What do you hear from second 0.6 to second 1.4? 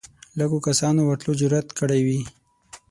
کسانو ورتلو